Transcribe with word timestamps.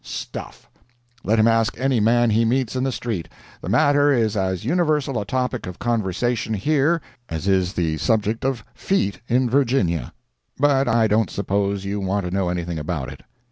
Stuff! 0.03 0.67
let 1.23 1.37
him 1.37 1.47
ask 1.47 1.77
any 1.79 1.99
man 1.99 2.31
he 2.31 2.43
meets 2.43 2.75
in 2.75 2.83
the 2.83 2.91
street—the 2.91 3.69
matter 3.69 4.11
is 4.11 4.35
as 4.35 4.65
universal 4.65 5.21
a 5.21 5.25
topic 5.27 5.67
of 5.67 5.77
conversation 5.77 6.55
here 6.55 6.99
as 7.29 7.47
is 7.47 7.73
the 7.73 7.97
subject 7.99 8.43
of 8.43 8.63
"feet" 8.73 9.19
in 9.27 9.47
Virginia. 9.47 10.11
But 10.57 10.87
I 10.87 11.05
don't 11.05 11.29
suppose 11.29 11.85
you 11.85 11.99
want 11.99 12.25
to 12.25 12.31
know 12.33 12.49
anything 12.49 12.79
about 12.79 13.13
it. 13.13 13.21